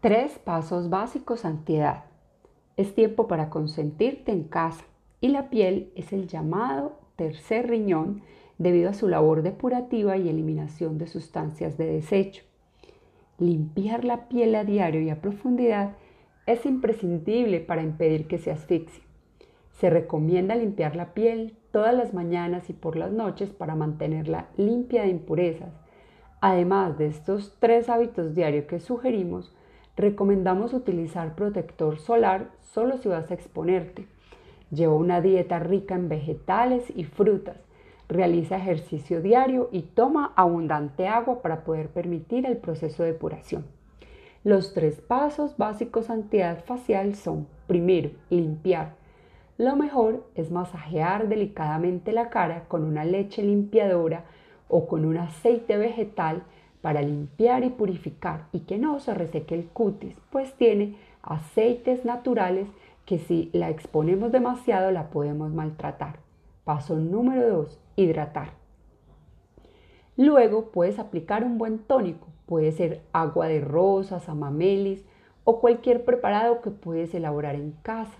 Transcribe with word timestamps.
Tres 0.00 0.38
pasos 0.38 0.88
básicos 0.88 1.44
antiedad. 1.44 2.04
Es 2.78 2.94
tiempo 2.94 3.28
para 3.28 3.50
consentirte 3.50 4.32
en 4.32 4.44
casa 4.44 4.82
y 5.20 5.28
la 5.28 5.50
piel 5.50 5.92
es 5.94 6.14
el 6.14 6.26
llamado 6.26 6.98
tercer 7.16 7.68
riñón 7.68 8.22
debido 8.56 8.88
a 8.88 8.94
su 8.94 9.08
labor 9.08 9.42
depurativa 9.42 10.16
y 10.16 10.30
eliminación 10.30 10.96
de 10.96 11.06
sustancias 11.06 11.76
de 11.76 11.84
desecho. 11.84 12.44
Limpiar 13.36 14.06
la 14.06 14.26
piel 14.28 14.54
a 14.54 14.64
diario 14.64 15.02
y 15.02 15.10
a 15.10 15.20
profundidad 15.20 15.96
es 16.46 16.64
imprescindible 16.64 17.60
para 17.60 17.82
impedir 17.82 18.26
que 18.26 18.38
se 18.38 18.50
asfixie. 18.50 19.02
Se 19.72 19.90
recomienda 19.90 20.56
limpiar 20.56 20.96
la 20.96 21.12
piel 21.12 21.58
todas 21.72 21.94
las 21.94 22.14
mañanas 22.14 22.70
y 22.70 22.72
por 22.72 22.96
las 22.96 23.12
noches 23.12 23.50
para 23.50 23.74
mantenerla 23.74 24.48
limpia 24.56 25.02
de 25.02 25.10
impurezas. 25.10 25.74
Además 26.40 26.96
de 26.96 27.08
estos 27.08 27.58
tres 27.60 27.90
hábitos 27.90 28.34
diarios 28.34 28.64
que 28.64 28.80
sugerimos, 28.80 29.54
recomendamos 29.96 30.72
utilizar 30.72 31.34
protector 31.34 31.98
solar 31.98 32.50
solo 32.60 32.98
si 32.98 33.08
vas 33.08 33.30
a 33.30 33.34
exponerte. 33.34 34.06
Lleva 34.70 34.94
una 34.94 35.20
dieta 35.20 35.58
rica 35.58 35.94
en 35.94 36.08
vegetales 36.08 36.84
y 36.94 37.04
frutas. 37.04 37.56
Realiza 38.08 38.56
ejercicio 38.56 39.20
diario 39.20 39.68
y 39.72 39.82
toma 39.82 40.32
abundante 40.36 41.06
agua 41.06 41.42
para 41.42 41.64
poder 41.64 41.88
permitir 41.88 42.46
el 42.46 42.56
proceso 42.56 43.02
de 43.02 43.12
depuración. 43.12 43.64
Los 44.42 44.72
tres 44.72 45.00
pasos 45.00 45.56
básicos 45.58 46.08
antiedad 46.08 46.64
facial 46.64 47.14
son, 47.14 47.46
primero, 47.66 48.10
limpiar. 48.30 48.94
Lo 49.58 49.76
mejor 49.76 50.24
es 50.34 50.50
masajear 50.50 51.28
delicadamente 51.28 52.12
la 52.12 52.30
cara 52.30 52.64
con 52.66 52.82
una 52.84 53.04
leche 53.04 53.42
limpiadora 53.42 54.24
o 54.68 54.86
con 54.86 55.04
un 55.04 55.18
aceite 55.18 55.76
vegetal 55.76 56.44
para 56.80 57.02
limpiar 57.02 57.64
y 57.64 57.70
purificar 57.70 58.46
y 58.52 58.60
que 58.60 58.78
no 58.78 59.00
se 59.00 59.14
reseque 59.14 59.54
el 59.54 59.66
cutis, 59.66 60.16
pues 60.30 60.54
tiene 60.54 60.96
aceites 61.22 62.04
naturales 62.04 62.68
que 63.04 63.18
si 63.18 63.50
la 63.52 63.70
exponemos 63.70 64.32
demasiado 64.32 64.90
la 64.90 65.10
podemos 65.10 65.52
maltratar. 65.52 66.20
Paso 66.64 66.96
número 66.96 67.48
2. 67.48 67.80
Hidratar. 67.96 68.50
Luego 70.16 70.70
puedes 70.70 70.98
aplicar 70.98 71.44
un 71.44 71.58
buen 71.58 71.78
tónico, 71.78 72.28
puede 72.46 72.72
ser 72.72 73.00
agua 73.12 73.48
de 73.48 73.60
rosas, 73.60 74.28
amamelis 74.28 75.04
o 75.44 75.60
cualquier 75.60 76.04
preparado 76.04 76.60
que 76.60 76.70
puedes 76.70 77.14
elaborar 77.14 77.54
en 77.54 77.72
casa. 77.82 78.18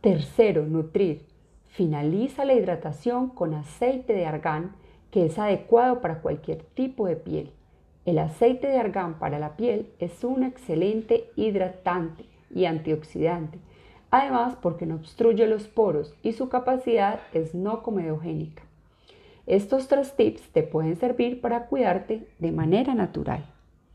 Tercero, 0.00 0.66
nutrir. 0.66 1.26
Finaliza 1.68 2.44
la 2.44 2.54
hidratación 2.54 3.30
con 3.30 3.54
aceite 3.54 4.12
de 4.12 4.26
argán 4.26 4.76
que 5.14 5.26
es 5.26 5.38
adecuado 5.38 6.00
para 6.00 6.22
cualquier 6.22 6.64
tipo 6.74 7.06
de 7.06 7.14
piel. 7.14 7.52
El 8.04 8.18
aceite 8.18 8.66
de 8.66 8.80
argán 8.80 9.20
para 9.20 9.38
la 9.38 9.56
piel 9.56 9.92
es 10.00 10.24
un 10.24 10.42
excelente 10.42 11.30
hidratante 11.36 12.24
y 12.52 12.64
antioxidante, 12.64 13.60
además 14.10 14.56
porque 14.60 14.86
no 14.86 14.96
obstruye 14.96 15.46
los 15.46 15.68
poros 15.68 16.16
y 16.24 16.32
su 16.32 16.48
capacidad 16.48 17.20
es 17.32 17.54
no 17.54 17.84
comedogénica. 17.84 18.64
Estos 19.46 19.86
tres 19.86 20.16
tips 20.16 20.50
te 20.50 20.64
pueden 20.64 20.96
servir 20.96 21.40
para 21.40 21.66
cuidarte 21.66 22.26
de 22.40 22.50
manera 22.50 22.96
natural. 22.96 23.53